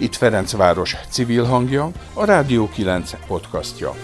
[0.00, 3.94] Itt Ferencváros civil hangja, a Rádió 9 podcastja.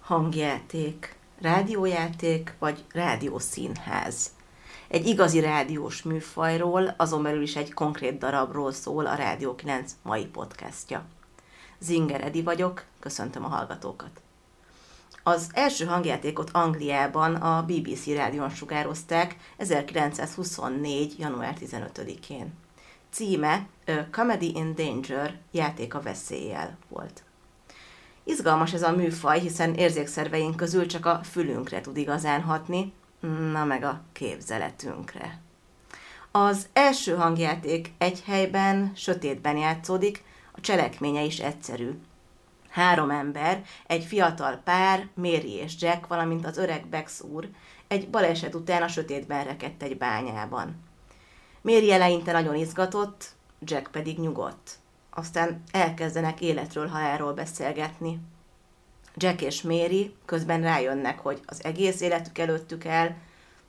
[0.00, 4.30] Hangjáték, rádiójáték vagy rádiószínház.
[4.88, 10.26] Egy igazi rádiós műfajról, azon belül is egy konkrét darabról szól a Rádió 9 mai
[10.26, 11.04] podcastja.
[11.78, 14.20] Zinger Edi vagyok, köszöntöm a hallgatókat.
[15.24, 21.18] Az első hangjátékot Angliában a BBC rádión sugározták 1924.
[21.18, 22.52] január 15-én.
[23.10, 27.22] Címe A Comedy in Danger, játék a veszéllyel volt.
[28.24, 32.92] Izgalmas ez a műfaj, hiszen érzékszerveink közül csak a fülünkre tud igazán hatni,
[33.52, 35.40] na meg a képzeletünkre.
[36.30, 41.90] Az első hangjáték egy helyben, sötétben játszódik, a cselekménye is egyszerű.
[42.72, 47.48] Három ember, egy fiatal pár, Mary és Jack, valamint az öreg Bex úr,
[47.88, 50.82] egy baleset után a sötétben rekedt egy bányában.
[51.60, 54.78] Mary eleinte nagyon izgatott, Jack pedig nyugodt.
[55.10, 58.20] Aztán elkezdenek életről, halálról beszélgetni.
[59.14, 63.16] Jack és Mary közben rájönnek, hogy az egész életük előttük el,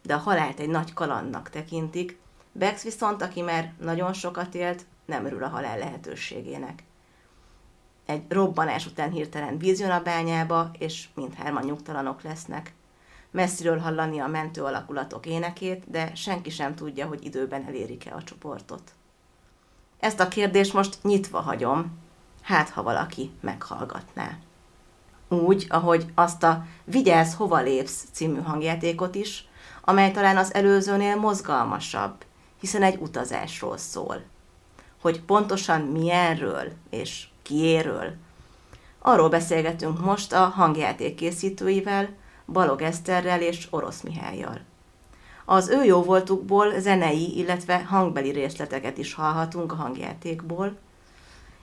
[0.01, 2.17] de a halált egy nagy kalandnak tekintik,
[2.51, 6.83] Bex viszont, aki már nagyon sokat élt, nem örül a halál lehetőségének.
[8.05, 12.73] Egy robbanás után hirtelen víz jön a bányába, és mindhárman nyugtalanok lesznek.
[13.31, 18.81] Messziről hallani a mentő alakulatok énekét, de senki sem tudja, hogy időben elérik-e a csoportot.
[19.99, 21.99] Ezt a kérdést most nyitva hagyom,
[22.41, 24.37] hát ha valaki meghallgatná.
[25.27, 29.47] Úgy, ahogy azt a Vigyázz, hova lépsz című hangjátékot is,
[29.81, 32.25] amely talán az előzőnél mozgalmasabb,
[32.59, 34.23] hiszen egy utazásról szól.
[35.01, 38.13] Hogy pontosan milyenről és kiéről.
[38.99, 42.09] Arról beszélgetünk most a hangjáték készítőivel,
[42.45, 44.61] Balog Eszterrel és Orosz Mihályjal.
[45.45, 50.77] Az ő jó voltukból zenei, illetve hangbeli részleteket is hallhatunk a hangjátékból,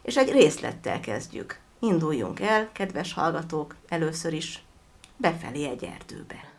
[0.03, 1.59] és egy részlettel kezdjük.
[1.79, 4.63] Induljunk el, kedves hallgatók, először is
[5.17, 6.50] befelé egy erdőbe.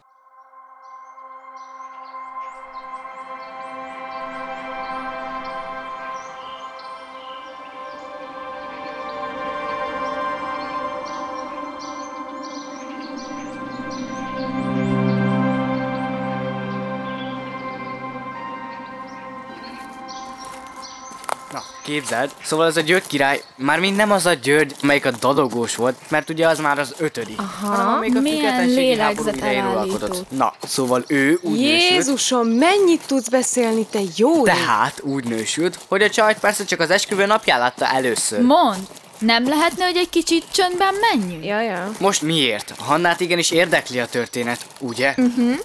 [21.91, 25.95] Képzeld, szóval ez a György király, mármint nem az a György, amelyik a dadogós volt,
[26.09, 27.39] mert ugye az már az ötödik.
[27.39, 30.25] Aha, hanem amelyik a milyen lélegzetelállítót.
[30.29, 36.01] Na, szóval ő úgy nősült, Jézusom, mennyit tudsz beszélni, te jó tehát úgy nősült, hogy
[36.01, 38.41] a csajt persze csak az esküvő napján látta először.
[38.41, 38.87] Mond,
[39.21, 41.45] nem lehetne, hogy egy kicsit csöndben menjünk?
[41.45, 41.91] Ja, ja.
[41.99, 42.73] Most miért?
[42.77, 45.15] Hannát igenis érdekli a történet, ugye?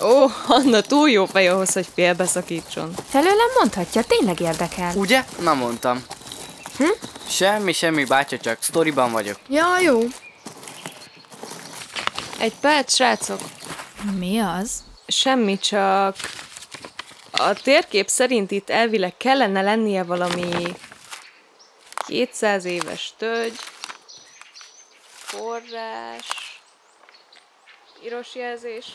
[0.03, 2.95] Ó, Anna túl jó fej ahhoz, hogy félbeszakítson.
[3.09, 4.93] Felőlem mondhatja, tényleg érdekel.
[4.95, 5.25] Ugye?
[5.41, 6.05] Na mondtam.
[6.79, 6.85] Hm?
[7.29, 9.37] Semmi, semmi, bátya, csak sztoriban vagyok.
[9.49, 10.01] Ja, jó.
[12.39, 13.41] Egy perc, srácok.
[14.19, 14.71] Mi az?
[15.07, 16.17] Semmi, csak...
[17.33, 20.75] A térkép szerint itt elvileg kellene lennie valami
[22.07, 23.57] 200 éves tölgy,
[25.09, 26.61] forrás,
[28.01, 28.87] piros jelzés.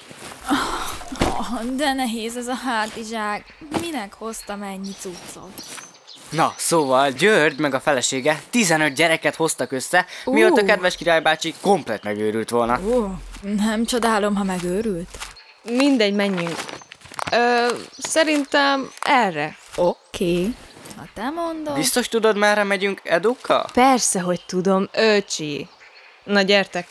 [1.25, 3.57] Oh, de nehéz ez a hátizsák.
[3.81, 5.63] Minek hoztam ennyi cuccot?
[6.29, 10.33] Na, szóval György meg a felesége 15 gyereket hoztak össze, uh.
[10.33, 12.79] miatt a kedves királybácsi komplet megőrült volna.
[12.85, 13.07] Ó,
[13.41, 15.17] nem csodálom, ha megőrült.
[15.63, 16.59] Mindegy, menjünk.
[17.31, 17.67] Ö,
[17.97, 19.57] szerintem erre.
[19.75, 20.39] Oké.
[20.39, 20.55] Okay.
[21.01, 21.75] Ha te mondod...
[21.75, 23.65] Biztos tudod, merre megyünk Eduka?
[23.73, 25.67] Persze, hogy tudom, öcsi.
[26.23, 26.87] Na gyertek.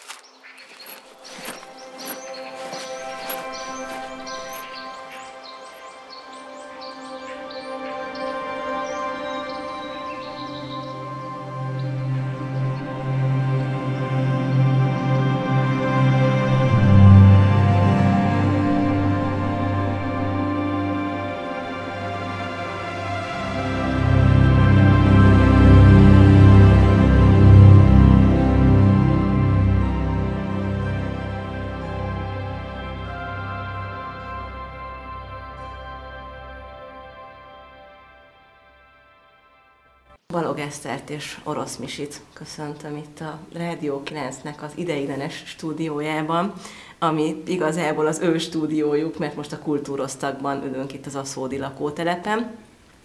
[40.60, 46.52] Balog Esztert és Orosz Misit köszöntöm itt a Rádió 9-nek az ideiglenes stúdiójában,
[46.98, 52.56] ami igazából az ő stúdiójuk, mert most a kultúroztakban ülünk itt az Aszódi lakótelepen.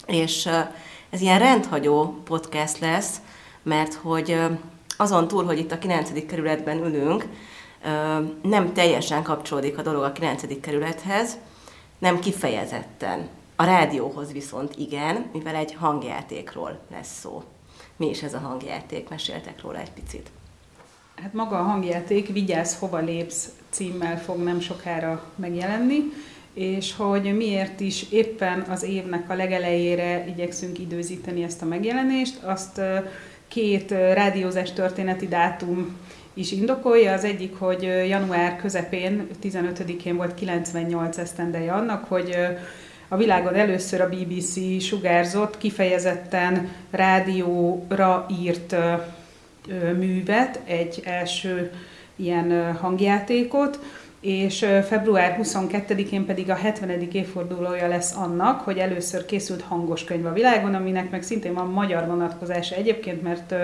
[0.06, 0.50] És
[1.10, 3.22] ez ilyen rendhagyó podcast lesz,
[3.64, 4.38] mert hogy
[4.98, 6.26] azon túl, hogy itt a 9.
[6.26, 7.26] kerületben ülünk,
[8.42, 10.60] nem teljesen kapcsolódik a dolog a 9.
[10.62, 11.38] kerülethez,
[12.00, 17.44] nem kifejezetten A rádióhoz viszont igen, mivel egy hangjátékról lesz szó.
[17.96, 19.10] Mi is ez a hangjáték?
[19.10, 20.30] Meséltek róla egy picit.
[21.22, 25.98] Hát maga a hangjáték Vigyázz, hova lépsz címmel fog nem sokára megjelenni,
[26.54, 32.82] és hogy miért is éppen az évnek a legelejére igyekszünk időzíteni ezt a megjelenést, azt
[33.48, 35.98] két rádiózás történeti dátum
[36.34, 37.14] is indokolja.
[37.14, 42.38] Az egyik, hogy január közepén, 15-én volt 98 esztendeje annak, hogy
[43.08, 48.76] a világon először a BBC sugárzott kifejezetten rádióra írt
[49.98, 51.72] művet, egy első
[52.16, 53.80] ilyen hangjátékot,
[54.22, 56.90] és február 22-én pedig a 70.
[57.12, 62.08] évfordulója lesz annak, hogy először készült hangos könyv a világon, aminek meg szintén van magyar
[62.08, 63.56] vonatkozása egyébként, mert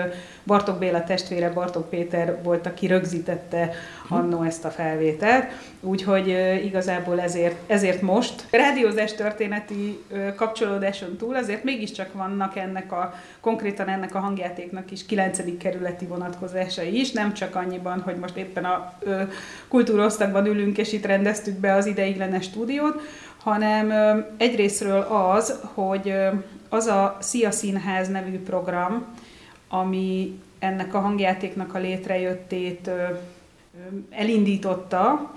[0.46, 3.70] Bartok Béla testvére Bartok Péter volt, aki rögzítette
[4.08, 5.46] annó ezt a felvételt,
[5.84, 6.28] úgyhogy
[6.64, 10.02] igazából ezért, ezért most rádiózás történeti
[10.36, 15.58] kapcsolódáson túl azért mégiscsak vannak ennek a, konkrétan ennek a hangjátéknak is 9.
[15.58, 18.98] kerületi vonatkozásai is, nem csak annyiban, hogy most éppen a
[19.68, 23.00] kultúrosztagban ülünk, és itt rendeztük be az ideiglenes stúdiót,
[23.42, 23.92] hanem
[24.36, 26.14] egyrésztről az, hogy
[26.68, 29.06] az a Szia Színház nevű program,
[29.68, 32.90] ami ennek a hangjátéknak a létrejöttét
[34.10, 35.32] elindította,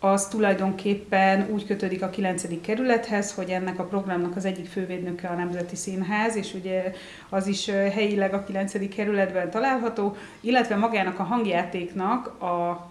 [0.00, 2.60] az tulajdonképpen úgy kötődik a 9.
[2.60, 6.92] kerülethez, hogy ennek a programnak az egyik fővédnöke a Nemzeti Színház, és ugye
[7.28, 8.94] az is helyileg a 9.
[8.94, 12.90] kerületben található, illetve magának a hangjátéknak a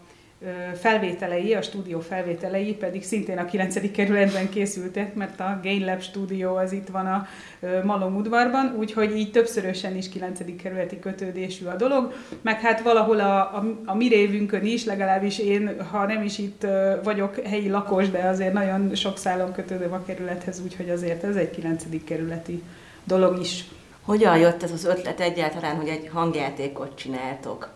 [0.73, 3.91] felvételei, a stúdió felvételei pedig szintén a 9.
[3.91, 7.27] kerületben készültek, mert a Gain Lab stúdió az itt van a
[7.83, 10.39] Malom udvarban, úgyhogy így többszörösen is 9.
[10.61, 15.81] kerületi kötődésű a dolog, meg hát valahol a, a, a mi révünkön is, legalábbis én,
[15.91, 16.67] ha nem is itt
[17.03, 21.51] vagyok helyi lakos, de azért nagyon sok szálon kötődöm a kerülethez, úgyhogy azért ez egy
[21.51, 21.85] 9.
[22.05, 22.63] kerületi
[23.03, 23.65] dolog is.
[24.01, 27.69] Hogyan jött ez az ötlet egyáltalán, hogy egy hangjátékot csináltok?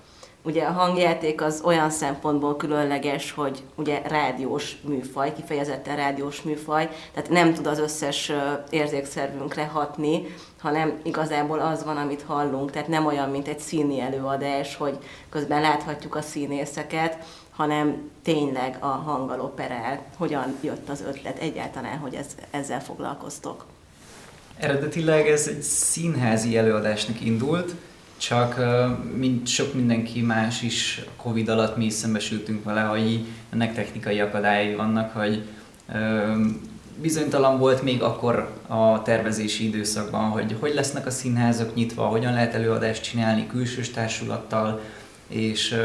[0.43, 7.29] Ugye a hangjáték az olyan szempontból különleges, hogy ugye rádiós műfaj, kifejezetten rádiós műfaj, tehát
[7.29, 8.31] nem tud az összes
[8.69, 10.25] érzékszervünkre hatni,
[10.59, 14.97] hanem igazából az van, amit hallunk, tehát nem olyan, mint egy színi előadás, hogy
[15.29, 17.17] közben láthatjuk a színészeket,
[17.51, 20.05] hanem tényleg a hanggal operál.
[20.17, 23.65] Hogyan jött az ötlet egyáltalán, hogy ez, ezzel foglalkoztok?
[24.57, 27.75] Eredetileg ez egy színházi előadásnak indult,
[28.19, 28.59] csak
[29.15, 34.75] mint sok mindenki más is Covid alatt mi is szembesültünk vele, hogy ennek technikai akadályai
[34.75, 35.43] vannak, hogy
[37.01, 42.53] bizonytalan volt még akkor a tervezési időszakban, hogy hogy lesznek a színházak nyitva, hogyan lehet
[42.53, 44.81] előadást csinálni külsős társulattal,
[45.27, 45.75] és,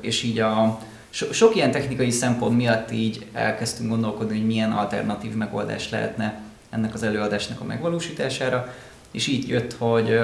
[0.00, 0.78] és így a
[1.10, 6.40] so, sok ilyen technikai szempont miatt így elkezdtünk gondolkodni, hogy milyen alternatív megoldás lehetne
[6.70, 8.74] ennek az előadásnak a megvalósítására,
[9.10, 10.18] és így jött, hogy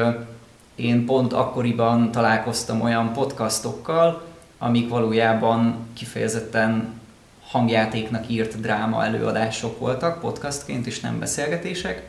[0.74, 4.22] én pont akkoriban találkoztam olyan podcastokkal,
[4.58, 7.00] amik valójában kifejezetten
[7.46, 12.08] hangjátéknak írt dráma előadások voltak podcastként, és nem beszélgetések,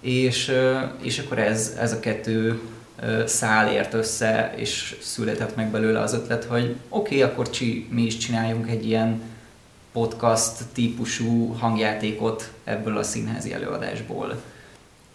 [0.00, 0.52] és,
[1.02, 2.60] és akkor ez, ez a kettő
[3.24, 8.02] szál ért össze, és született meg belőle az ötlet, hogy oké, okay, akkor csi, mi
[8.02, 9.22] is csináljunk egy ilyen
[9.92, 14.42] podcast típusú hangjátékot ebből a színházi előadásból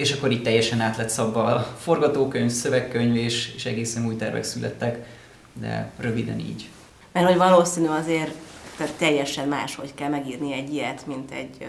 [0.02, 4.44] és akkor itt teljesen át lett szabva a forgatókönyv, szövegkönyv, és, és egészen új tervek
[4.44, 5.06] születtek,
[5.54, 6.70] de röviden így.
[7.12, 8.34] Mert hogy valószínű azért
[8.78, 11.66] tehát teljesen máshogy kell megírni egy ilyet, mint egy ö,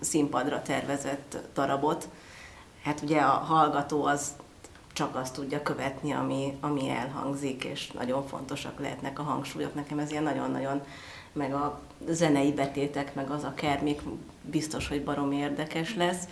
[0.00, 2.08] színpadra tervezett darabot.
[2.82, 4.32] Hát ugye a hallgató az
[4.92, 9.74] csak azt tudja követni, ami, ami elhangzik, és nagyon fontosak lehetnek a hangsúlyok.
[9.74, 10.82] Nekem ez ilyen nagyon-nagyon,
[11.32, 14.00] meg a zenei betétek, meg az a kermék
[14.42, 16.24] biztos, hogy barom érdekes lesz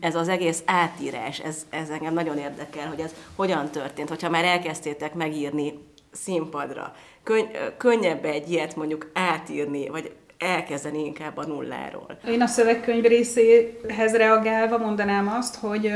[0.00, 4.08] ez az egész átírás, ez, ez engem nagyon érdekel, hogy ez hogyan történt.
[4.08, 5.72] Hogyha már elkezdtétek megírni
[6.12, 12.18] színpadra, könny, könnyebb egy ilyet mondjuk átírni, vagy elkezdeni inkább a nulláról.
[12.28, 15.92] Én a szövegkönyv részéhez reagálva mondanám azt, hogy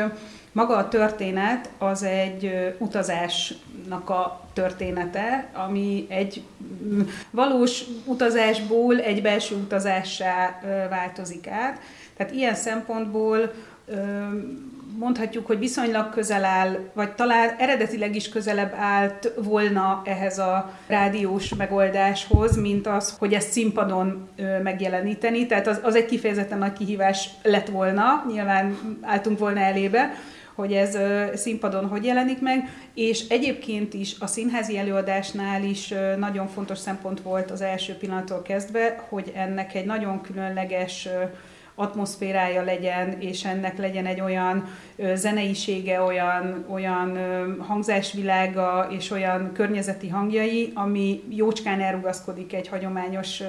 [0.53, 6.43] maga a történet az egy utazásnak a története, ami egy
[7.31, 11.81] valós utazásból egy belső utazássá változik át.
[12.17, 13.53] Tehát ilyen szempontból
[14.99, 21.55] mondhatjuk, hogy viszonylag közel áll, vagy talán eredetileg is közelebb állt volna ehhez a rádiós
[21.55, 24.29] megoldáshoz, mint az, hogy ezt színpadon
[24.63, 25.47] megjeleníteni.
[25.47, 30.15] Tehát az, az egy kifejezetten nagy kihívás lett volna, nyilván álltunk volna elébe,
[30.55, 30.99] hogy ez
[31.35, 37.51] színpadon hogy jelenik meg, és egyébként is a színházi előadásnál is nagyon fontos szempont volt
[37.51, 41.09] az első pillanattól kezdve, hogy ennek egy nagyon különleges
[41.79, 44.69] atmoszférája legyen, és ennek legyen egy olyan
[45.15, 47.19] zeneisége, olyan, olyan
[47.61, 53.43] hangzásvilága és olyan környezeti hangjai, ami jócskán elrugaszkodik egy hagyományos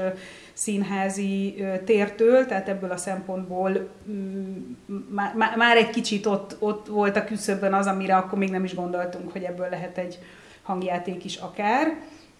[0.54, 3.90] színházi tértől, tehát ebből a szempontból
[5.10, 8.64] már, mm, már egy kicsit ott, ott volt a küszöbben az, amire akkor még nem
[8.64, 10.20] is gondoltunk, hogy ebből lehet egy
[10.62, 11.88] hangjáték is akár.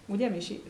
[0.06, 0.62] Ugye, Misi?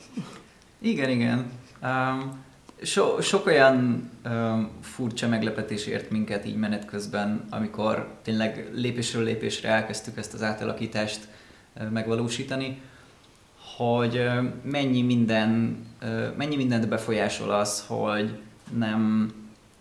[0.78, 1.50] Igen, igen.
[1.82, 2.48] Um,
[2.82, 9.68] so, sok olyan um, furcsa meglepetés ért minket így menet közben, amikor tényleg lépésről lépésre
[9.68, 11.28] elkezdtük ezt az átalakítást
[11.76, 12.80] uh, megvalósítani,
[13.76, 18.38] hogy uh, mennyi minden, uh, mennyi mindent befolyásol az, hogy
[18.76, 19.32] nem,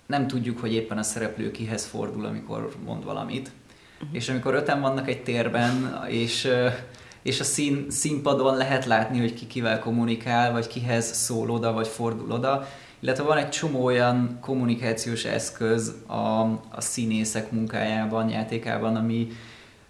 [0.06, 3.51] nem tudjuk, hogy éppen a szereplő kihez fordul, amikor mond valamit.
[3.94, 4.15] Uh-huh.
[4.15, 6.74] És amikor öten vannak egy térben, és uh,
[7.22, 11.88] és a szín, színpadon lehet látni, hogy ki kivel kommunikál, vagy kihez szól oda, vagy
[11.88, 12.68] fordul oda,
[13.00, 19.27] illetve van egy csomó olyan kommunikációs eszköz a, a színészek munkájában, játékában, ami,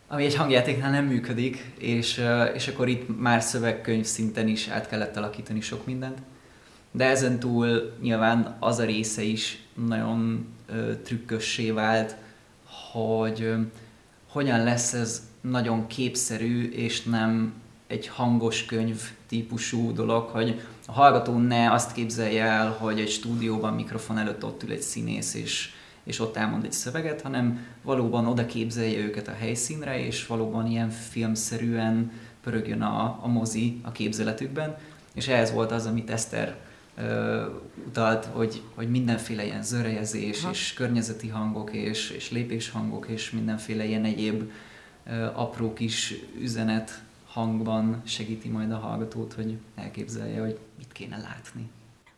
[0.08, 2.22] ami egy hangjátéknál nem működik, és,
[2.54, 6.18] és akkor itt már szövegkönyv szinten is át kellett alakítani sok mindent.
[6.92, 12.16] De ezen túl nyilván az a része is nagyon ö, trükkössé vált,
[12.92, 13.60] hogy ö,
[14.28, 17.54] hogyan lesz ez nagyon képszerű, és nem
[17.88, 23.74] egy hangos könyv típusú dolog, hogy a hallgató ne azt képzelje el, hogy egy stúdióban
[23.74, 25.70] mikrofon előtt ott ül egy színész, és,
[26.04, 30.90] és ott elmond egy szöveget, hanem valóban oda képzelje őket a helyszínre, és valóban ilyen
[30.90, 32.12] filmszerűen
[32.44, 34.78] pörögjön a, a mozi a képzeletükben,
[35.14, 36.56] és ehhez volt az, amit Eszter
[36.98, 37.46] ö,
[37.88, 40.50] utalt, hogy, hogy mindenféle ilyen zörejezés, ha.
[40.50, 44.52] és környezeti hangok, és, és lépéshangok, és mindenféle ilyen egyéb
[45.34, 51.70] apró kis üzenet hangban segíti majd a hallgatót, hogy elképzelje, hogy mit kéne látni.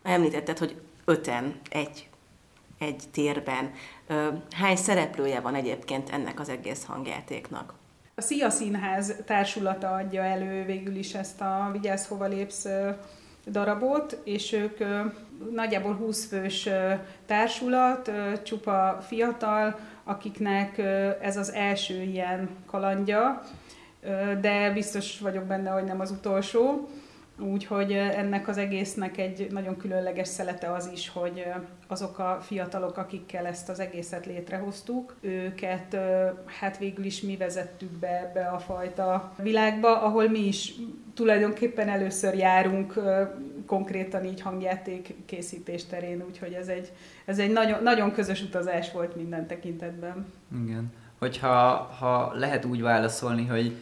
[0.04, 2.10] Említetted, hogy öten egy,
[2.78, 3.72] egy térben.
[4.52, 7.74] Hány szereplője van egyébként ennek az egész hangjátéknak?
[8.16, 12.68] A Szia Színház társulata adja elő végül is ezt a Vigyázz hova lépsz
[13.48, 14.78] darabot, és ők
[15.52, 16.70] nagyjából 20 fős
[17.26, 18.12] társulat,
[18.44, 20.78] csupa fiatal, akiknek
[21.22, 23.42] ez az első ilyen kalandja,
[24.42, 26.90] de biztos vagyok benne, hogy nem az utolsó.
[27.40, 31.46] Úgyhogy ennek az egésznek egy nagyon különleges szelete az is, hogy
[31.88, 35.98] azok a fiatalok, akikkel ezt az egészet létrehoztuk, őket
[36.46, 40.74] hát végül is mi vezettük be ebbe a fajta világba, ahol mi is
[41.14, 42.94] tulajdonképpen először járunk
[43.66, 46.92] konkrétan így hangjáték készítés terén, úgyhogy ez egy,
[47.26, 50.26] ez egy nagyon, nagyon közös utazás volt minden tekintetben.
[50.66, 50.94] Igen.
[51.20, 51.48] Hogyha
[52.00, 53.76] ha lehet úgy válaszolni, hogy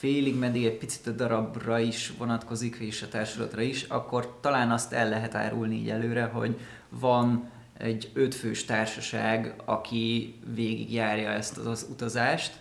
[0.00, 4.92] félig meddig egy picit a darabra is vonatkozik, és a társulatra is, akkor talán azt
[4.92, 12.60] el lehet árulni így előre, hogy van egy ötfős társaság, aki végigjárja ezt az utazást,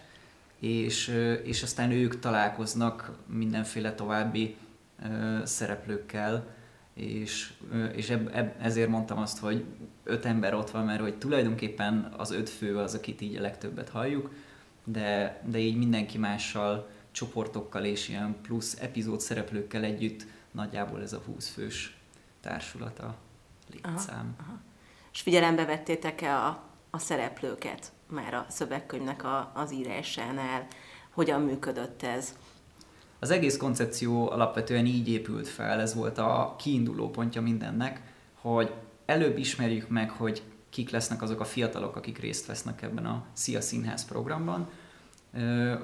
[0.60, 1.08] és,
[1.44, 4.56] és aztán ők találkoznak mindenféle további
[5.44, 6.48] szereplőkkel,
[6.94, 7.54] és,
[7.96, 9.64] és eb, eb, ezért mondtam azt, hogy
[10.04, 13.90] öt ember ott van, mert hogy tulajdonképpen az öt fő az, akit így a legtöbbet
[13.90, 14.32] halljuk,
[14.84, 21.22] de, de így mindenki mással, csoportokkal és ilyen plusz epizód szereplőkkel együtt nagyjából ez a
[21.26, 21.98] 20 fős
[22.42, 23.16] társulata
[23.72, 24.36] létszám.
[24.38, 24.60] Aha, aha.
[25.14, 30.68] És figyelembe vettétek-e a, a szereplőket már a szövegkönyvnek a, az írásánál?
[31.10, 32.36] Hogyan működött ez?
[33.20, 38.02] Az egész koncepció alapvetően így épült fel, ez volt a kiinduló pontja mindennek,
[38.34, 38.74] hogy
[39.06, 43.62] előbb ismerjük meg, hogy kik lesznek azok a fiatalok, akik részt vesznek ebben a Szia
[43.62, 44.70] Színház programban,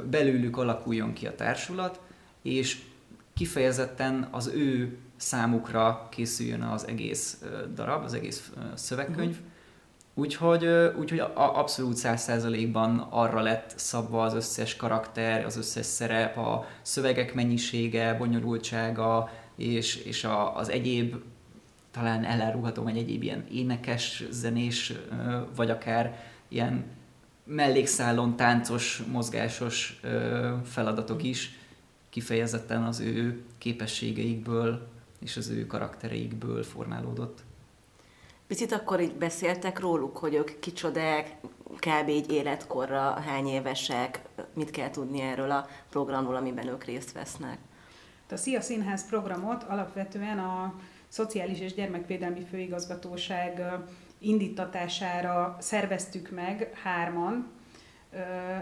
[0.09, 1.99] belőlük alakuljon ki a társulat,
[2.41, 2.81] és
[3.33, 9.29] kifejezetten az ő számukra készüljön az egész darab, az egész szövegkönyv.
[9.29, 9.45] Uh-huh.
[10.17, 10.65] Úgyhogy,
[10.99, 17.33] úgyhogy abszolút száz százalékban arra lett szabva az összes karakter, az összes szerep, a szövegek
[17.33, 21.15] mennyisége, bonyolultsága, és, és a, az egyéb,
[21.91, 24.93] talán elárulhatom, egy egyéb ilyen énekes, zenés,
[25.55, 26.83] vagy akár ilyen
[27.45, 29.99] mellékszálon táncos, mozgásos
[30.63, 31.59] feladatok is
[32.09, 34.87] kifejezetten az ő képességeikből
[35.19, 37.43] és az ő karaktereikből formálódott.
[38.47, 42.09] Picit akkor így beszéltek róluk, hogy ők kicsodák, kb.
[42.09, 44.21] így életkorra, hány évesek,
[44.53, 47.57] mit kell tudni erről a programról, amiben ők részt vesznek?
[48.31, 50.73] A Szia Színház programot alapvetően a
[51.07, 53.61] Szociális és Gyermekvédelmi Főigazgatóság
[54.19, 57.53] indítatására szerveztük meg hárman,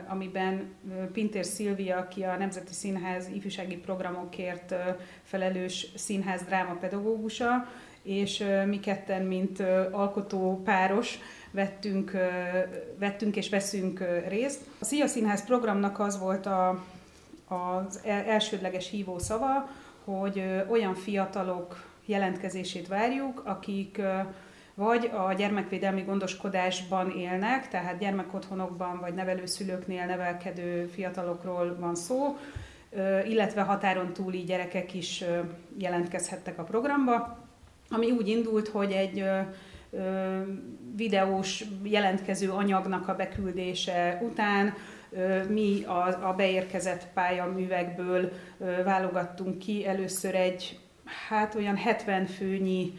[0.08, 0.74] amiben
[1.12, 4.76] Pintér Szilvia, aki a Nemzeti Színház ifjúsági programokért
[5.24, 7.68] felelős színház dráma pedagógusa,
[8.04, 9.60] és mi ketten, mint
[9.92, 11.20] alkotó páros,
[11.52, 12.12] vettünk,
[13.00, 14.62] vettünk és veszünk részt.
[14.80, 16.84] A Szia Színház programnak az volt a,
[17.48, 19.70] az elsődleges hívó szava,
[20.04, 24.02] hogy olyan fiatalok jelentkezését várjuk, akik
[24.76, 32.38] vagy a gyermekvédelmi gondoskodásban élnek, tehát gyermekotthonokban vagy nevelőszülőknél nevelkedő fiatalokról van szó,
[33.28, 35.24] illetve határon túli gyerekek is
[35.78, 37.38] jelentkezhettek a programba,
[37.90, 39.26] ami úgy indult, hogy egy
[40.96, 44.74] videós jelentkező anyagnak a beküldése után
[45.50, 48.32] mi a, a beérkezett pályaművekből
[48.84, 50.80] válogattunk ki először egy,
[51.28, 52.94] hát olyan 70 főnyi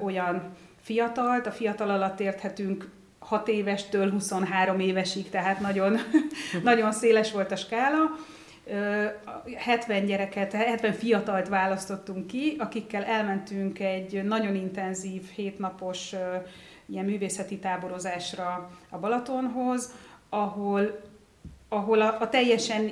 [0.00, 5.96] olyan fiatalt, a fiatal alatt érthetünk 6 évestől 23 évesig, tehát nagyon,
[6.62, 8.10] nagyon széles volt a skála.
[9.56, 16.14] 70 gyereket, 70 fiatalt választottunk ki, akikkel elmentünk egy nagyon intenzív, hétnapos
[16.86, 19.92] ilyen művészeti táborozásra a Balatonhoz,
[20.28, 21.00] ahol
[21.74, 22.90] ahol a, a teljesen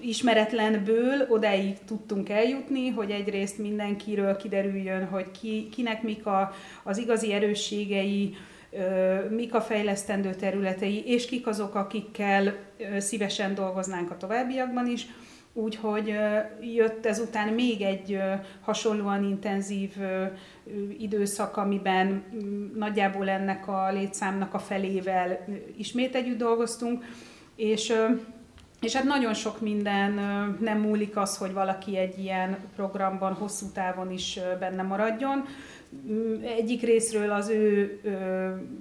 [0.00, 7.32] ismeretlenből odáig tudtunk eljutni, hogy egyrészt mindenkiről kiderüljön, hogy ki, kinek mik a, az igazi
[7.32, 8.36] erősségei,
[9.30, 12.54] mik a fejlesztendő területei, és kik azok, akikkel
[12.98, 15.06] szívesen dolgoznánk a továbbiakban is.
[15.54, 16.14] Úgyhogy
[16.74, 18.18] jött ezután még egy
[18.60, 19.92] hasonlóan intenzív
[20.98, 22.24] időszak, amiben
[22.74, 27.04] nagyjából ennek a létszámnak a felével ismét együtt dolgoztunk,
[27.62, 27.94] és
[28.80, 30.12] és hát nagyon sok minden
[30.60, 35.44] nem múlik az, hogy valaki egy ilyen programban hosszú távon is benne maradjon.
[36.10, 38.00] Mm, egyik részről az ő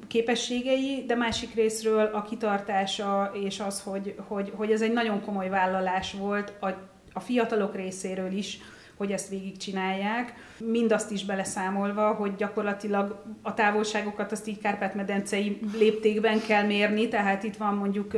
[0.08, 5.50] képességei, de másik részről a kitartása és az, hogy, hogy, hogy ez egy nagyon komoly
[5.50, 6.68] vállalás volt a,
[7.14, 8.60] a fiatalok részéről is,
[9.02, 10.34] hogy ezt végigcsinálják.
[10.58, 17.58] Mindazt is beleszámolva, hogy gyakorlatilag a távolságokat azt így Kárpát-medencei léptékben kell mérni, tehát itt
[17.58, 18.12] van mondjuk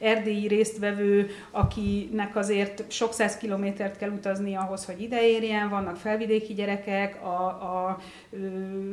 [0.00, 6.54] erdélyi résztvevő, akinek azért sok száz kilométert kell utazni ahhoz, hogy ide érjen, vannak felvidéki
[6.54, 7.98] gyerekek, a, a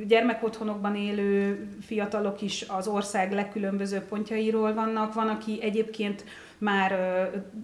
[0.07, 6.23] gyermekotthonokban élő fiatalok is az ország legkülönbözőbb pontjairól vannak, van, aki egyébként
[6.57, 6.91] már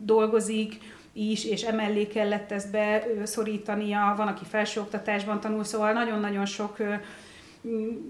[0.03, 0.79] dolgozik,
[1.13, 6.77] is, és emellé kellett ezt beszorítania, van, aki felsőoktatásban tanul, szóval nagyon-nagyon sok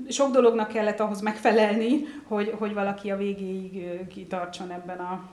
[0.09, 5.29] sok dolognak kellett ahhoz megfelelni, hogy, hogy valaki a végéig kitartson ebben a,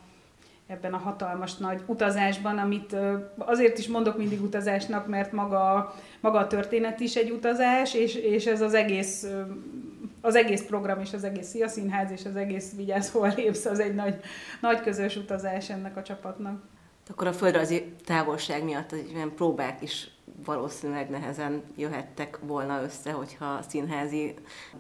[0.67, 2.97] ebben a hatalmas nagy utazásban, amit
[3.39, 8.47] azért is mondok mindig utazásnak, mert maga, maga a történet is egy utazás, és, és
[8.47, 9.27] ez az egész
[10.23, 13.79] az egész program és az egész Szia Színház és az egész Vigyázz, hol lépsz, az
[13.79, 14.21] egy nagy,
[14.61, 16.63] nagy közös utazás ennek a csapatnak
[17.11, 20.11] akkor a földrajzi távolság miatt az ilyen próbák is
[20.45, 24.35] valószínűleg nehezen jöhettek volna össze, hogyha színházi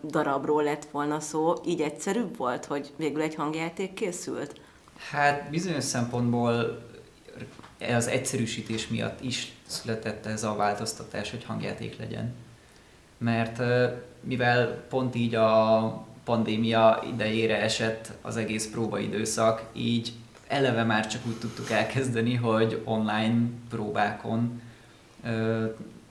[0.04, 1.54] darabról lett volna szó.
[1.66, 4.60] Így egyszerűbb volt, hogy végül egy hangjáték készült?
[5.10, 6.82] Hát bizonyos szempontból
[7.80, 12.34] az egyszerűsítés miatt is született ez a változtatás, hogy hangjáték legyen.
[13.18, 13.62] Mert
[14.20, 20.12] mivel pont így a pandémia idejére esett az egész próbaidőszak, így
[20.50, 24.62] eleve már csak úgy tudtuk elkezdeni, hogy online próbákon
[25.24, 25.64] ö,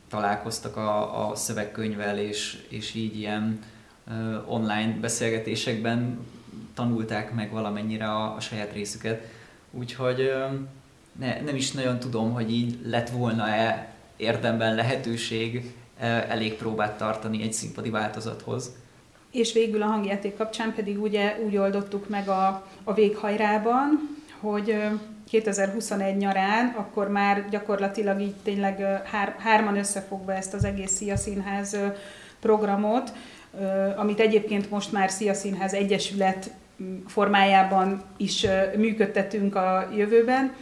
[0.10, 3.60] találkoztak a, a szövegkönyvvel, és, és így ilyen
[4.08, 6.20] ö, online beszélgetésekben
[6.74, 9.28] tanulták meg valamennyire a, a saját részüket.
[9.72, 10.46] Úgyhogy ö,
[11.20, 15.74] ne, nem is nagyon tudom, hogy így lett volna-e érdemben lehetőség
[16.28, 18.72] elég próbát tartani egy színpadi változathoz.
[19.32, 24.84] És végül a hangjáték kapcsán pedig ugye úgy oldottuk meg a, a véghajrában, hogy
[25.30, 31.78] 2021 nyarán, akkor már gyakorlatilag így tényleg hár, hárman összefogva ezt az egész Szia Színház
[32.40, 33.14] programot,
[33.96, 36.52] amit egyébként most már Szia Színház Egyesület
[37.08, 40.54] formájában is működtetünk a jövőben.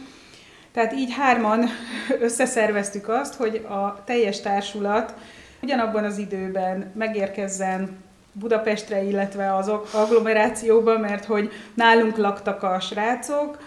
[0.72, 1.64] Tehát így hárman
[2.20, 5.14] összeszerveztük azt, hogy a teljes társulat
[5.62, 7.96] ugyanabban az időben megérkezzen
[8.38, 13.58] Budapestre, illetve az agglomerációba, mert hogy nálunk laktak a srácok,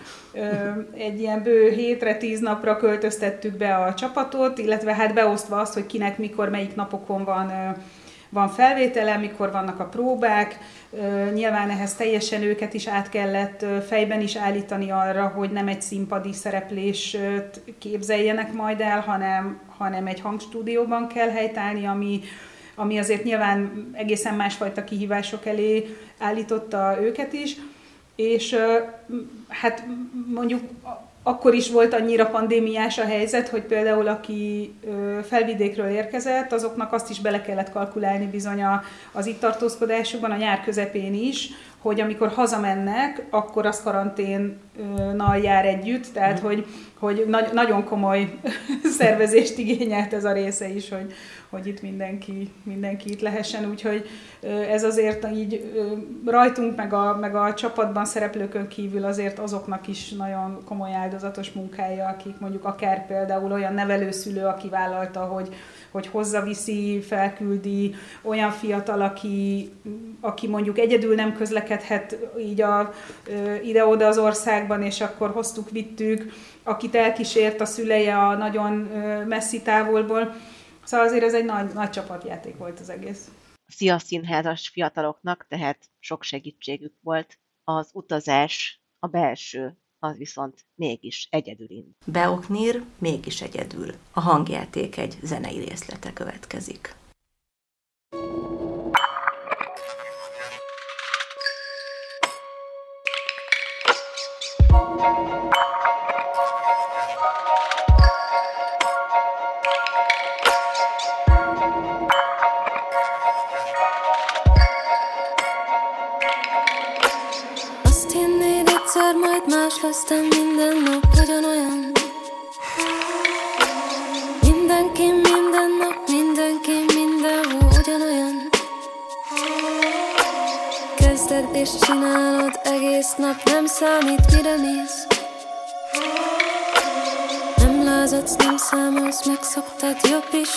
[0.94, 5.86] egy ilyen bő hétre, tíz napra költöztettük be a csapatot, illetve hát beosztva azt, hogy
[5.86, 7.76] kinek mikor, melyik napokon van,
[8.30, 10.58] van felvétele, mikor vannak a próbák.
[11.34, 16.34] Nyilván ehhez teljesen őket is át kellett fejben is állítani arra, hogy nem egy színpadi
[16.34, 17.18] szereplést
[17.78, 22.22] képzeljenek majd el, hanem, hanem egy hangstúdióban kell helytállni, ami,
[22.82, 27.56] ami azért nyilván egészen másfajta kihívások elé állította őket is,
[28.16, 28.56] és
[29.48, 29.84] hát
[30.34, 30.62] mondjuk
[31.24, 34.74] akkor is volt annyira pandémiás a helyzet, hogy például aki
[35.28, 38.64] felvidékről érkezett, azoknak azt is bele kellett kalkulálni bizony
[39.12, 41.50] az itt tartózkodásukban, a nyár közepén is,
[41.82, 46.44] hogy amikor hazamennek, akkor az karanténnal jár együtt, tehát mm.
[46.44, 46.66] hogy,
[47.00, 48.40] hogy nagy, nagyon komoly
[48.98, 51.14] szervezést igényelt ez a része is, hogy,
[51.50, 54.10] hogy itt mindenki, mindenki itt lehessen, úgyhogy
[54.70, 55.74] ez azért így
[56.26, 62.08] rajtunk, meg a, meg a csapatban szereplőkön kívül azért azoknak is nagyon komoly áldozatos munkája,
[62.08, 65.56] akik mondjuk akár például olyan nevelőszülő, aki vállalta, hogy,
[65.92, 69.70] hogy hozzaviszi, felküldi, olyan fiatal, aki,
[70.22, 72.94] aki mondjuk egyedül nem közlekedhet így a,
[73.64, 78.74] ide-oda az országban, és akkor hoztuk, vittük, akit elkísért a szüleje a nagyon
[79.28, 80.36] messzi távolból.
[80.84, 83.32] Szóval azért ez egy nagy, nagy csapatjáték volt az egész.
[83.68, 87.40] Szia színházas fiataloknak, tehát sok segítségük volt.
[87.64, 91.68] Az utazás, a belső, az viszont mégis egyedül
[92.06, 93.92] Beoknir mégis egyedül.
[94.12, 96.96] A hangjáték egy zenei részlete következik.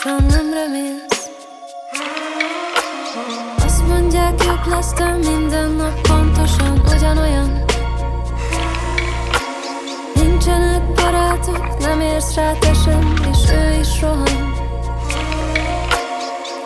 [0.05, 1.29] Ha nem remélsz.
[3.65, 7.65] Azt mondják, jobb lesz, de minden nap pontosan ugyanolyan.
[10.15, 14.53] Nincsenek barátok, nem érsz rá te sem, és ő is rohan.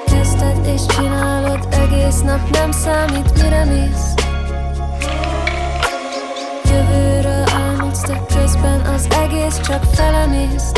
[0.06, 4.14] Kezded és csinálod egész nap, nem számít mire mész.
[6.64, 10.77] Jövőről álmodsz, de közben az egész csak felemészt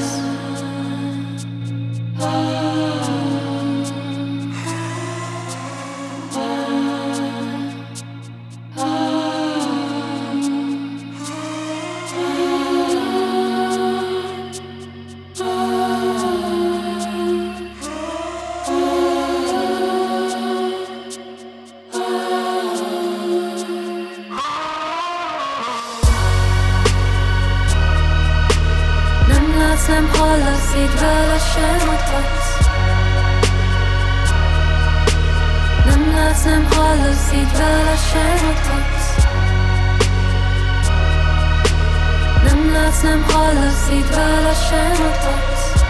[42.91, 45.83] látsz, nem hallasz, így vele sem adhatsz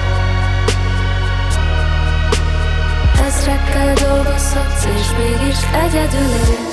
[3.27, 6.70] Ezrekkel dolgozhatsz, és mégis egyedül élsz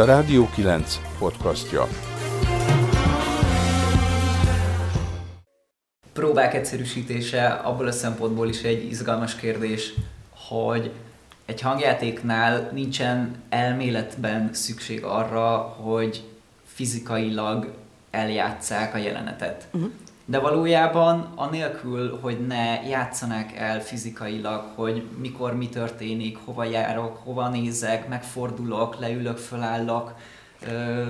[0.00, 1.88] a Rádió 9 podcastja.
[6.12, 9.94] Próbák egyszerűsítése abból a szempontból is egy izgalmas kérdés,
[10.30, 10.92] hogy
[11.46, 16.24] egy hangjátéknál nincsen elméletben szükség arra, hogy
[16.64, 17.72] fizikailag
[18.10, 19.68] eljátszák a jelenetet.
[19.72, 19.92] Uh-huh
[20.30, 27.48] de valójában anélkül, hogy ne játszanák el fizikailag, hogy mikor mi történik, hova járok, hova
[27.48, 30.14] nézek, megfordulok, leülök, fölállok,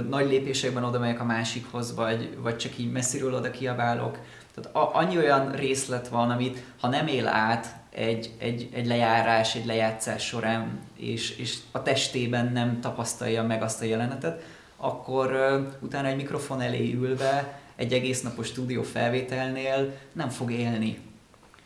[0.08, 4.18] nagy lépésekben oda megyek a másikhoz, vagy, vagy csak így messziről oda kiabálok.
[4.54, 9.54] Tehát a, annyi olyan részlet van, amit ha nem él át egy, egy, egy lejárás,
[9.54, 14.42] egy lejátszás során, és, és a testében nem tapasztalja meg azt a jelenetet,
[14.76, 20.98] akkor uh, utána egy mikrofon elé ülve, egy egész napos stúdió felvételnél nem fog élni.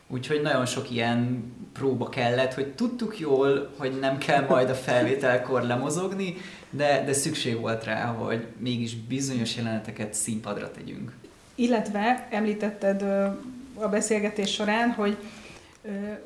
[0.09, 5.63] Úgyhogy nagyon sok ilyen próba kellett, hogy tudtuk jól, hogy nem kell majd a felvételkor
[5.63, 6.37] lemozogni,
[6.71, 11.13] de, de szükség volt rá, hogy mégis bizonyos jeleneteket színpadra tegyünk.
[11.55, 13.03] Illetve említetted
[13.75, 15.17] a beszélgetés során, hogy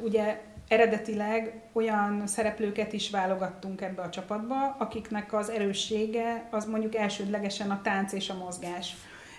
[0.01, 7.71] ugye eredetileg olyan szereplőket is válogattunk ebbe a csapatba, akiknek az erőssége az mondjuk elsődlegesen
[7.71, 8.97] a tánc és a mozgás.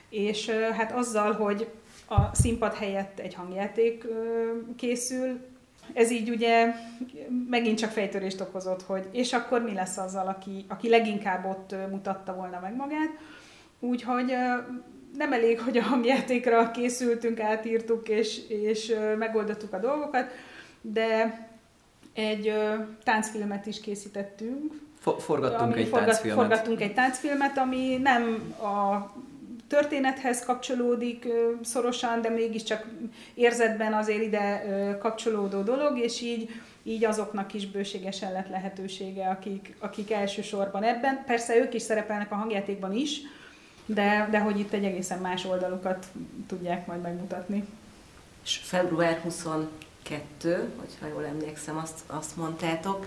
[0.09, 1.67] És hát azzal, hogy
[2.07, 4.05] a színpad helyett egy hangjáték
[4.75, 5.39] készül,
[5.93, 6.73] ez így ugye
[7.49, 12.35] megint csak fejtörést okozott, hogy és akkor mi lesz azzal, aki, aki leginkább ott mutatta
[12.35, 13.09] volna meg magát.
[13.79, 14.33] Úgyhogy
[15.17, 20.31] nem elég, hogy a hangjátékra készültünk, átírtuk és, és megoldottuk a dolgokat,
[20.81, 21.47] de
[22.13, 22.53] egy
[23.03, 24.73] táncfilmet is készítettünk.
[25.19, 26.39] forgattunk egy forgat, táncfilmet.
[26.39, 29.11] Forgattunk egy táncfilmet, ami nem a
[29.69, 31.27] történethez kapcsolódik
[31.63, 32.85] szorosan, de mégiscsak
[33.33, 34.63] érzetben azért ide
[34.99, 36.49] kapcsolódó dolog, és így,
[36.83, 41.23] így azoknak is bőségesen lett lehetősége, akik, akik elsősorban ebben.
[41.25, 43.21] Persze ők is szerepelnek a hangjátékban is,
[43.85, 46.05] de, de hogy itt egy egészen más oldalukat
[46.47, 47.67] tudják majd megmutatni.
[48.43, 53.05] És február 22, hogyha jól emlékszem, azt, azt mondtátok,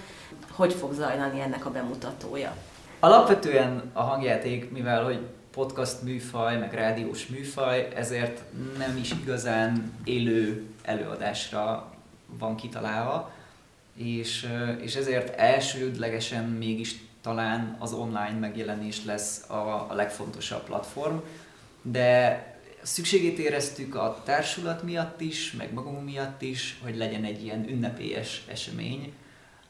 [0.50, 2.56] hogy fog zajlani ennek a bemutatója?
[3.00, 5.20] Alapvetően a hangjáték, mivel hogy
[5.52, 8.42] podcast műfaj, meg rádiós műfaj, ezért
[8.78, 11.94] nem is igazán élő előadásra
[12.38, 13.32] van kitalálva,
[13.96, 14.48] és,
[14.80, 21.16] és ezért elsődlegesen mégis talán az online megjelenés lesz a, a legfontosabb platform,
[21.82, 22.46] de
[22.82, 28.44] szükségét éreztük a társulat miatt is, meg magunk miatt is, hogy legyen egy ilyen ünnepélyes
[28.48, 29.12] esemény,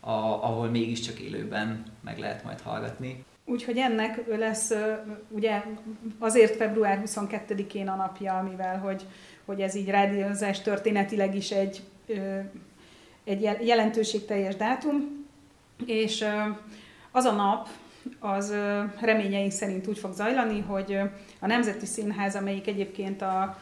[0.01, 3.25] a, ahol mégiscsak élőben meg lehet majd hallgatni.
[3.45, 4.73] Úgyhogy ennek lesz
[5.29, 5.63] ugye
[6.19, 9.07] azért február 22-én a napja, mivel hogy,
[9.45, 11.83] hogy ez így rádiózás történetileg is egy,
[13.25, 15.27] egy jelentőségteljes dátum,
[15.87, 16.25] és
[17.11, 17.69] az a nap,
[18.19, 18.55] az
[19.01, 20.99] reményeink szerint úgy fog zajlani, hogy
[21.41, 23.59] a Nemzeti Színház, amelyik egyébként a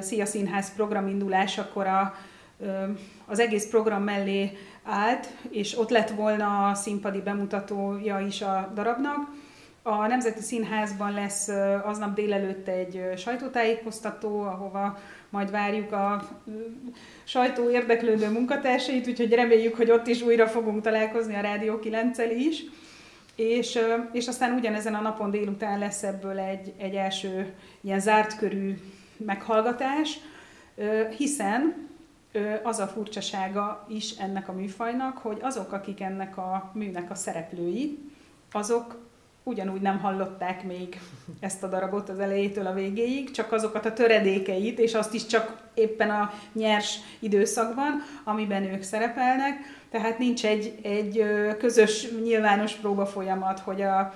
[0.00, 2.14] Szia Színház programindulásakor a,
[3.26, 4.50] az egész program mellé
[4.82, 9.28] állt, és ott lett volna a színpadi bemutatója is a darabnak.
[9.82, 11.48] A Nemzeti Színházban lesz
[11.84, 14.98] aznap délelőtt egy sajtótájékoztató, ahova
[15.30, 16.28] majd várjuk a
[17.24, 22.64] sajtó érdeklődő munkatársait, úgyhogy reméljük, hogy ott is újra fogunk találkozni a Rádió 9 is.
[23.36, 23.78] És,
[24.12, 28.74] és aztán ugyanezen a napon délután lesz ebből egy, egy első ilyen zárt körű
[29.16, 30.18] meghallgatás,
[31.16, 31.87] hiszen
[32.62, 37.98] az a furcsasága is ennek a műfajnak, hogy azok, akik ennek a műnek a szereplői,
[38.52, 39.08] azok
[39.42, 41.00] ugyanúgy nem hallották még
[41.40, 45.68] ezt a darabot az elejétől a végéig, csak azokat a töredékeit, és azt is csak
[45.74, 49.56] éppen a nyers időszakban, amiben ők szerepelnek.
[49.90, 51.24] Tehát nincs egy, egy
[51.58, 54.14] közös nyilvános próba folyamat, hogy a,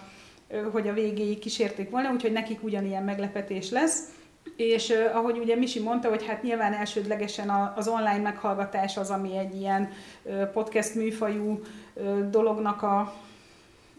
[0.72, 4.08] hogy a végéig kísérték volna, úgyhogy nekik ugyanilyen meglepetés lesz.
[4.56, 9.10] És uh, ahogy ugye Misi mondta, hogy hát nyilván elsődlegesen a, az online meghallgatás az,
[9.10, 9.88] ami egy ilyen
[10.22, 11.60] uh, podcast műfajú
[11.94, 13.14] uh, dolognak a,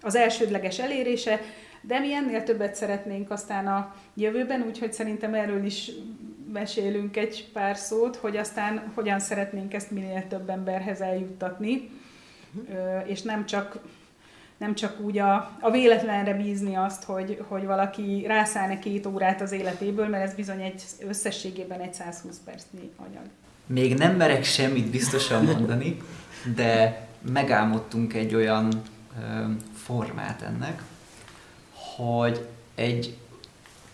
[0.01, 1.39] az elsődleges elérése,
[1.81, 5.91] de mi ennél többet szeretnénk aztán a jövőben, úgyhogy szerintem erről is
[6.53, 11.89] mesélünk egy pár szót, hogy aztán hogyan szeretnénk ezt minél több emberhez eljuttatni,
[13.05, 13.79] és nem csak
[14.57, 19.51] nem csak úgy a, a véletlenre bízni azt, hogy, hogy valaki rászállne két órát az
[19.51, 23.25] életéből, mert ez bizony egy összességében egy 120 percnyi anyag.
[23.65, 25.97] Még nem merek semmit biztosan mondani,
[26.55, 28.81] de megálmodtunk egy olyan
[29.19, 29.43] ö,
[29.75, 30.81] formát ennek,
[31.95, 33.17] hogy egy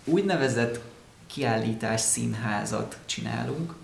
[0.03, 0.81] úgynevezett
[1.27, 3.75] kiállítás színházat csinálunk,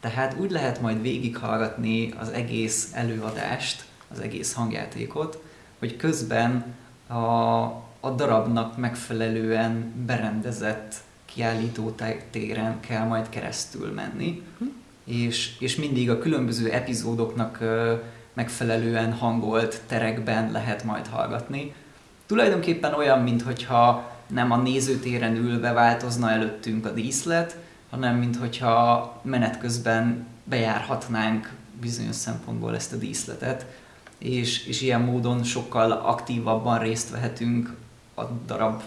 [0.00, 5.42] tehát úgy lehet majd végighallgatni az egész előadást, az egész hangjátékot,
[5.80, 6.64] hogy közben
[7.06, 7.14] a,
[8.00, 11.94] a darabnak megfelelően berendezett kiállító
[12.30, 14.64] téren kell majd keresztül menni, hm.
[15.04, 17.58] és, és mindig a különböző epizódoknak
[18.32, 21.74] megfelelően hangolt terekben lehet majd hallgatni.
[22.26, 27.56] Tulajdonképpen olyan, mintha nem a nézőtéren ülve változna előttünk a díszlet,
[27.90, 33.66] hanem mintha menet közben bejárhatnánk bizonyos szempontból ezt a díszletet,
[34.20, 37.74] és, és ilyen módon sokkal aktívabban részt vehetünk
[38.14, 38.82] a darab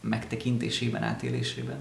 [0.00, 1.78] megtekintésében, átélésében.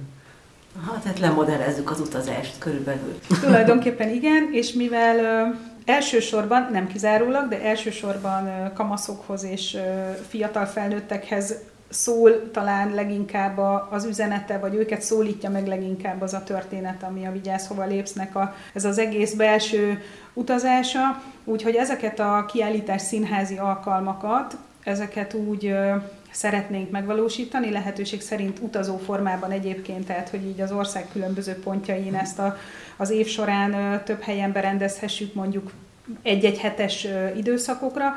[0.86, 3.19] Ha, tehát lemodellezzük az utazást körülbelül.
[3.41, 5.53] Tulajdonképpen igen, és mivel ö,
[5.86, 9.79] elsősorban, nem kizárólag, de elsősorban ö, kamaszokhoz és ö,
[10.27, 11.56] fiatal felnőttekhez
[11.93, 17.25] szól talán leginkább a, az üzenete, vagy őket szólítja meg leginkább az a történet, ami
[17.25, 20.03] a Vigyázz Hova Lépsznek a, ez az egész belső
[20.34, 21.21] utazása.
[21.43, 25.75] Úgyhogy ezeket a kiállítás színházi alkalmakat, ezeket úgy
[26.32, 32.39] szeretnénk megvalósítani, lehetőség szerint utazó formában egyébként, tehát hogy így az ország különböző pontjain ezt
[32.39, 32.58] a,
[32.97, 35.71] az év során több helyen berendezhessük mondjuk
[36.21, 38.13] egy-egy hetes időszakokra,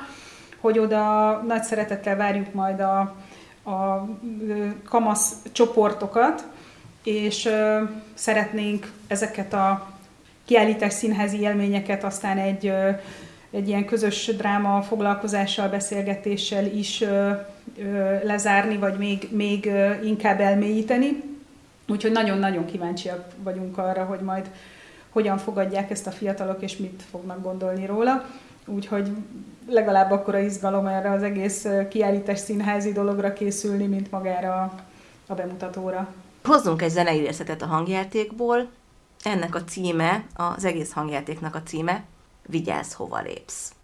[0.61, 2.99] hogy oda nagy szeretettel várjuk majd a,
[3.71, 4.09] a
[4.85, 6.47] kamasz csoportokat,
[7.03, 7.49] és
[8.15, 9.96] szeretnénk ezeket a
[10.47, 12.73] kiállítás színházi élményeket aztán egy,
[13.51, 17.05] egy ilyen közös dráma foglalkozással, beszélgetéssel is
[18.23, 19.71] lezárni, vagy még, még
[20.05, 21.23] inkább elmélyíteni.
[21.89, 24.51] Úgyhogy nagyon-nagyon kíváncsiak vagyunk arra, hogy majd
[25.11, 28.25] hogyan fogadják ezt a fiatalok, és mit fognak gondolni róla.
[28.67, 29.11] Úgyhogy
[29.69, 34.75] legalább akkora izgalom erre az egész kiállítás színházi dologra készülni, mint magára
[35.27, 36.09] a bemutatóra.
[36.45, 38.69] Hozzunk egy zenei részletet a hangjátékból.
[39.27, 42.05] Ennek a címe, az egész hangjátéknak a címe
[42.43, 43.76] Vigyázz, hova lépsz.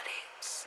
[0.00, 0.66] Vigyázz,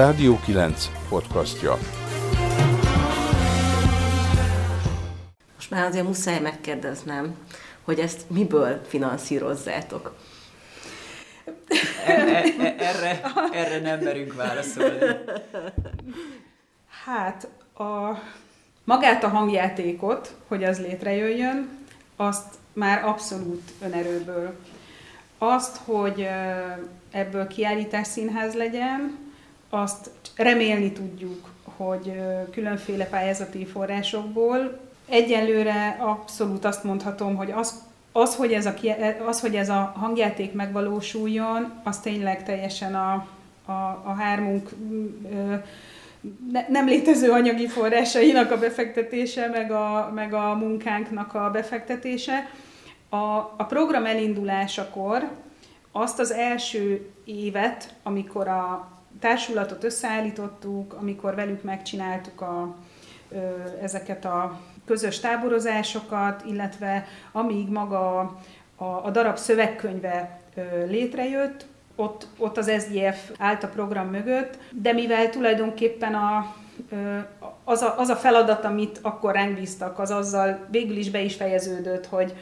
[0.00, 1.78] Rádió 9 podcastja.
[5.54, 7.34] Most már azért muszáj megkérdeznem,
[7.82, 10.16] hogy ezt miből finanszírozzátok.
[12.06, 13.20] E- e- e- erre,
[13.52, 14.98] erre nem merünk válaszolni.
[17.04, 18.18] Hát a,
[18.84, 21.68] magát a hangjátékot, hogy az létrejöjjön,
[22.16, 24.56] azt már abszolút önerőből.
[25.38, 26.28] Azt, hogy
[27.10, 29.28] ebből kiállítás színház legyen,
[29.70, 32.12] azt remélni tudjuk, hogy
[32.50, 34.80] különféle pályázati forrásokból.
[35.08, 38.74] Egyelőre abszolút azt mondhatom, hogy az, az, hogy ez a,
[39.26, 43.26] az, hogy ez a hangjáték megvalósuljon, az tényleg teljesen a,
[43.64, 44.70] a, a hármunk
[46.52, 52.50] ne, nem létező anyagi forrásainak a befektetése, meg a, meg a munkánknak a befektetése.
[53.08, 53.16] A,
[53.56, 55.28] a program elindulásakor
[55.92, 58.88] azt az első évet, amikor a
[59.20, 62.74] társulatot összeállítottuk, amikor velük megcsináltuk a,
[63.82, 68.18] ezeket a közös táborozásokat, illetve amíg maga
[68.76, 70.40] a, a darab szövegkönyve
[70.86, 76.54] létrejött, ott, ott az SDF állt a program mögött, de mivel tulajdonképpen a,
[77.64, 81.34] az, a, az a feladat, amit akkor ránk bíztak, az azzal végül is be is
[81.34, 82.34] fejeződött, hogy,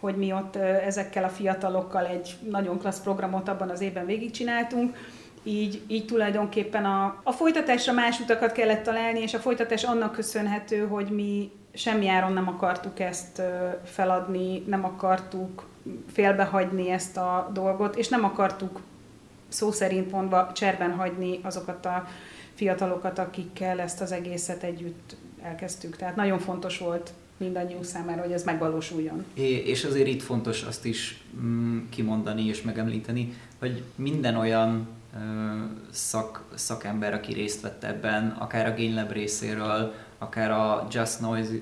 [0.00, 4.96] hogy mi ott ezekkel a fiatalokkal egy nagyon klassz programot abban az évben végigcsináltunk,
[5.42, 10.86] így, így tulajdonképpen a, a folytatásra más utakat kellett találni, és a folytatás annak köszönhető,
[10.86, 13.42] hogy mi semmi áron nem akartuk ezt
[13.84, 15.66] feladni, nem akartuk
[16.12, 18.80] félbehagyni ezt a dolgot, és nem akartuk
[19.48, 22.08] szó szerint mondva cserben hagyni azokat a
[22.54, 25.96] fiatalokat, akikkel ezt az egészet együtt elkezdtük.
[25.96, 29.24] Tehát nagyon fontos volt mindannyiunk számára, hogy ez megvalósuljon.
[29.34, 34.88] É- És azért itt fontos azt is mm, kimondani és megemlíteni, hogy minden olyan
[35.90, 41.52] szak, szakember, aki részt vett ebben, akár a GameLab részéről, akár a Just Noise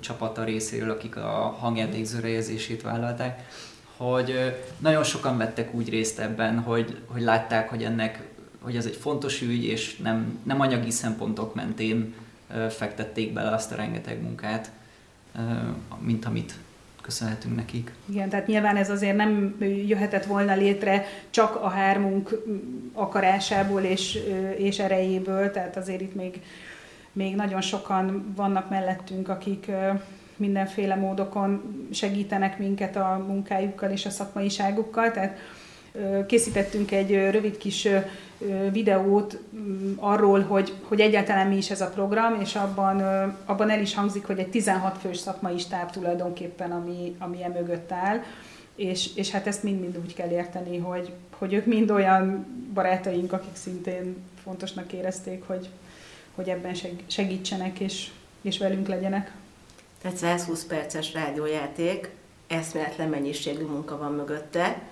[0.00, 3.48] csapata részéről, akik a hangjáték zörejezését vállalták,
[3.96, 8.34] hogy nagyon sokan vettek úgy részt ebben, hogy, hogy látták, hogy ennek
[8.66, 12.14] hogy ez egy fontos ügy, és nem, nem anyagi szempontok mentén
[12.68, 14.70] fektették bele azt a rengeteg munkát,
[15.98, 16.54] mint amit
[17.06, 17.92] köszönhetünk nekik.
[18.08, 22.42] Igen, tehát nyilván ez azért nem jöhetett volna létre csak a hármunk
[22.92, 24.18] akarásából és,
[24.56, 26.40] és erejéből, tehát azért itt még,
[27.12, 29.70] még nagyon sokan vannak mellettünk, akik
[30.36, 35.38] mindenféle módokon segítenek minket a munkájukkal és a szakmaiságukkal, tehát
[36.26, 37.88] készítettünk egy rövid kis
[38.72, 43.00] videót mm, arról, hogy, hogy egyáltalán mi is ez a program, és abban,
[43.44, 47.92] abban el is hangzik, hogy egy 16 fős szakmai stáb tulajdonképpen, ami, ami e mögött
[47.92, 48.22] áll,
[48.74, 53.56] és, és hát ezt mind-mind úgy kell érteni, hogy, hogy ők mind olyan barátaink, akik
[53.56, 55.68] szintén fontosnak érezték, hogy,
[56.34, 56.74] hogy ebben
[57.06, 59.32] segítsenek és, és velünk legyenek.
[60.02, 62.10] Tehát 120 perces rádiójáték,
[62.46, 64.82] eszméletlen mennyiségű munka van mögötte,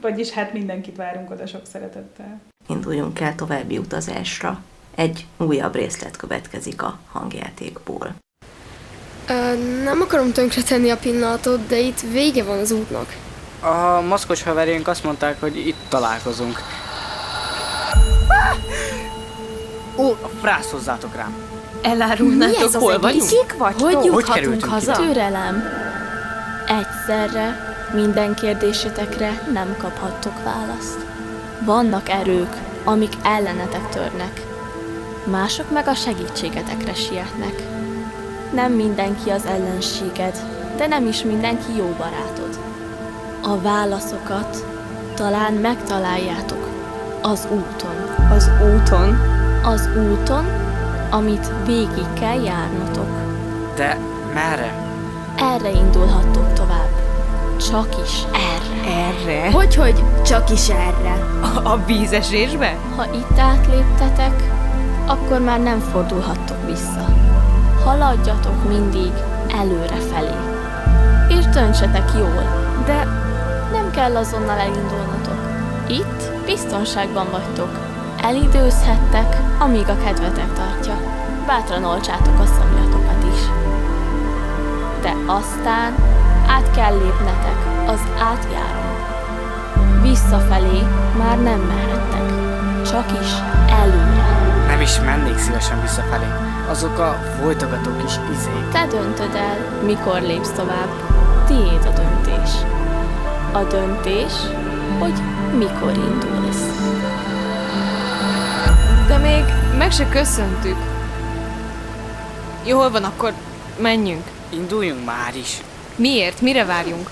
[0.00, 2.40] vagyis hát mindenkit várunk oda sok szeretettel.
[2.68, 4.62] Induljunk el további utazásra.
[4.94, 8.14] Egy újabb részlet következik a hangjátékból.
[9.28, 13.14] Ö, nem akarom tönkretenni a pillanatot, de itt vége van az útnak.
[13.60, 16.58] A maszkos haverjaink azt mondták, hogy itt találkozunk.
[19.96, 21.34] Ó, frász hozzátok rám.
[21.82, 23.28] Elárulnátok, hol vagyunk?
[23.28, 23.92] Kik vagytok?
[23.92, 24.92] Hogy juthatunk haza?
[24.92, 25.62] Türelem.
[26.68, 27.56] Egyszerre
[27.94, 30.98] minden kérdésetekre nem kaphattok választ.
[31.64, 34.40] Vannak erők, amik ellenetek törnek.
[35.24, 37.62] Mások meg a segítségetekre sietnek.
[38.54, 40.36] Nem mindenki az ellenséged,
[40.76, 42.58] de nem is mindenki jó barátod.
[43.42, 44.66] A válaszokat
[45.14, 46.68] talán megtaláljátok
[47.22, 48.28] az úton.
[48.30, 49.20] Az úton.
[49.64, 50.44] Az úton,
[51.10, 53.08] amit végig kell járnotok.
[53.76, 53.98] De
[54.34, 54.74] merre?
[55.36, 56.88] Erre indulhattok tovább.
[57.70, 58.92] Csak is erre.
[58.92, 59.50] Erre?
[59.50, 61.26] Hogy, hogy csak is erre.
[61.40, 62.76] A, a vízesésbe?
[62.96, 64.42] Ha itt átléptetek,
[65.06, 67.06] akkor már nem fordulhattok vissza.
[67.84, 69.12] Haladjatok mindig
[69.60, 70.36] előre felé.
[71.28, 72.44] És döntsetek jól,
[72.86, 73.06] de
[73.72, 75.40] nem kell azonnal elindulnotok.
[75.88, 77.78] Itt biztonságban vagytok.
[78.22, 80.94] Elidőzhettek, amíg a kedvetek tartja.
[81.46, 83.40] Bátran olcsátok a szomjatokat is.
[85.02, 85.94] De aztán
[86.46, 88.90] át kell lépnetek az átjáron.
[90.02, 90.82] Visszafelé
[91.18, 92.32] már nem mehettek,
[92.90, 93.30] csak is
[93.70, 94.31] előre.
[94.82, 96.26] Is mennék szívesen visszafelé.
[96.68, 98.68] Azok a folytogató kis izék.
[98.72, 100.88] Te döntöd el, mikor lépsz tovább.
[101.46, 102.50] Tiéd a döntés.
[103.52, 104.32] A döntés,
[104.98, 105.12] hogy
[105.58, 106.66] mikor indulsz.
[109.08, 109.44] De még
[109.78, 110.76] meg se köszöntük.
[112.66, 113.32] Jól van, akkor
[113.78, 114.24] menjünk.
[114.50, 115.60] Induljunk már is.
[115.96, 116.40] Miért?
[116.40, 117.10] Mire várjunk?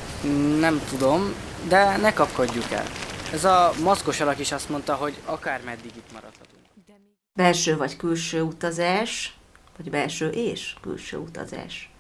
[0.61, 1.35] Nem tudom,
[1.69, 2.85] de ne kapkodjuk el.
[3.33, 6.60] Ez a maszkos alak is azt mondta, hogy akár meddig itt maradhatunk.
[7.41, 9.37] Belső vagy külső utazás,
[9.77, 11.91] vagy belső és külső utazás.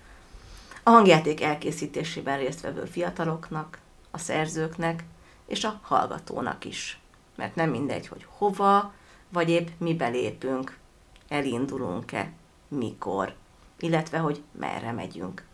[0.82, 3.78] A hangjáték elkészítésében résztvevő fiataloknak,
[4.10, 5.04] a szerzőknek
[5.46, 7.00] és a hallgatónak is.
[7.36, 8.92] Mert nem mindegy, hogy hova,
[9.28, 10.78] vagy épp mi belépünk,
[11.28, 12.32] elindulunk-e,
[12.68, 13.34] mikor,
[13.78, 15.44] illetve hogy merre megyünk.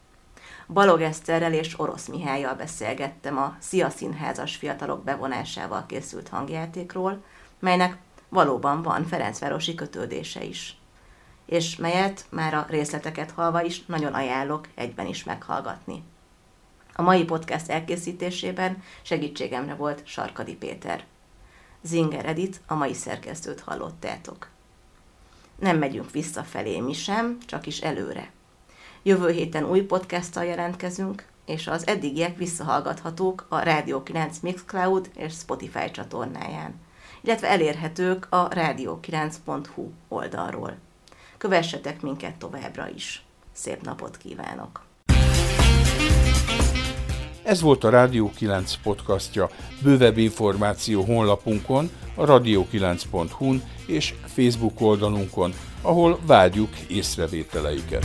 [0.69, 7.25] Balog Eszterrel és Orosz Mihályjal beszélgettem a Szia Színházas fiatalok bevonásával készült hangjátékról,
[7.59, 7.99] melynek
[8.29, 10.77] valóban van Ferencvárosi kötődése is,
[11.47, 16.03] és melyet már a részleteket halva is nagyon ajánlok egyben is meghallgatni.
[16.95, 21.05] A mai podcast elkészítésében segítségemre volt Sarkadi Péter.
[21.83, 24.49] Zinger Edit, a mai szerkesztőt hallottátok.
[25.59, 28.31] Nem megyünk visszafelé mi sem, csak is előre.
[29.03, 35.91] Jövő héten új podcasttal jelentkezünk, és az eddigiek visszahallgathatók a Radio 9 Mixcloud és Spotify
[35.91, 36.75] csatornáján,
[37.27, 40.77] illetve elérhetők a radio9.hu oldalról.
[41.39, 43.25] Kövessetek minket továbbra is.
[43.53, 44.85] Szép napot kívánok!
[47.43, 49.49] Ez volt a Rádió 9 podcastja.
[49.83, 55.53] Bővebb információ honlapunkon, a radio9.hu-n és Facebook oldalunkon,
[55.83, 58.05] ahol várjuk észrevételeiket.